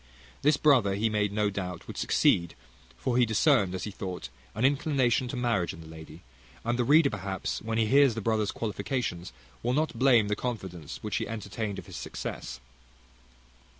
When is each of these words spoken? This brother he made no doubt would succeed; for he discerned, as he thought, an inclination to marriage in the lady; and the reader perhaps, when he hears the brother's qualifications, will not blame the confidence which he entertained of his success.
This 0.41 0.57
brother 0.57 0.95
he 0.95 1.09
made 1.11 1.31
no 1.31 1.51
doubt 1.51 1.85
would 1.85 1.95
succeed; 1.95 2.55
for 2.97 3.17
he 3.17 3.23
discerned, 3.23 3.75
as 3.75 3.83
he 3.83 3.91
thought, 3.91 4.29
an 4.55 4.65
inclination 4.65 5.27
to 5.27 5.35
marriage 5.35 5.73
in 5.73 5.79
the 5.81 5.85
lady; 5.87 6.21
and 6.65 6.79
the 6.79 6.83
reader 6.83 7.11
perhaps, 7.11 7.61
when 7.61 7.77
he 7.77 7.85
hears 7.85 8.15
the 8.15 8.19
brother's 8.21 8.49
qualifications, 8.49 9.31
will 9.61 9.73
not 9.73 9.93
blame 9.99 10.27
the 10.27 10.35
confidence 10.35 10.97
which 11.03 11.17
he 11.17 11.27
entertained 11.27 11.77
of 11.77 11.85
his 11.85 11.97
success. 11.97 12.59